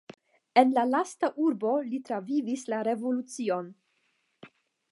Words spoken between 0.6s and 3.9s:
la lasta urbo li travivis la revolucion.